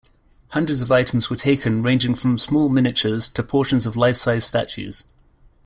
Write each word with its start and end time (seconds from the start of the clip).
Hundreds 0.49 0.81
of 0.81 0.91
items 0.91 1.29
were 1.29 1.35
taken 1.35 1.83
ranging 1.83 2.15
from 2.15 2.35
small 2.39 2.69
miniatures 2.69 3.27
to 3.27 3.43
portions 3.43 3.85
of 3.85 3.95
life-size 3.95 4.43
statues. 4.43 5.03